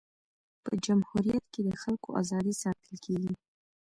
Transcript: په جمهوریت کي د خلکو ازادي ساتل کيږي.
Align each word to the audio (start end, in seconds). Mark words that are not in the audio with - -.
په 0.63 0.71
جمهوریت 0.85 1.43
کي 1.53 1.61
د 1.67 1.71
خلکو 1.81 2.09
ازادي 2.21 2.53
ساتل 2.63 2.95
کيږي. 3.05 3.33